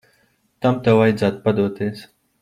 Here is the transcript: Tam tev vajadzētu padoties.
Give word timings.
Tam 0.65 0.79
tev 0.87 0.97
vajadzētu 1.01 1.43
padoties. 1.43 2.01